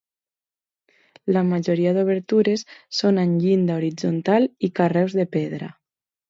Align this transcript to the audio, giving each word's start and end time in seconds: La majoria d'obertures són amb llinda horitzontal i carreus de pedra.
La 1.35 1.43
majoria 1.49 1.91
d'obertures 1.97 2.63
són 3.01 3.21
amb 3.25 3.45
llinda 3.45 3.77
horitzontal 3.83 4.49
i 4.69 4.73
carreus 4.81 5.17
de 5.21 5.29
pedra. 5.39 5.71